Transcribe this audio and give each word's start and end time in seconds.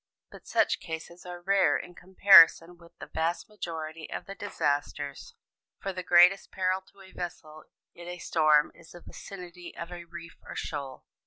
But 0.31 0.47
such 0.47 0.79
cases 0.79 1.27
are 1.27 1.43
rare 1.43 1.77
in 1.77 1.93
comparison 1.93 2.75
with 2.79 2.97
the 2.97 3.05
vast 3.05 3.47
majority 3.47 4.09
of 4.09 4.25
the 4.25 4.33
disasters; 4.33 5.35
for 5.79 5.93
the 5.93 6.01
greatest 6.01 6.51
peril 6.51 6.81
to 6.91 7.01
a 7.01 7.11
vessel 7.11 7.65
in 7.93 8.07
a 8.07 8.17
storm 8.17 8.71
is 8.73 8.93
the 8.93 9.01
vicinity 9.05 9.77
of 9.77 9.91
a 9.91 10.05
reef 10.05 10.39
or 10.43 10.55
shoal. 10.55 11.05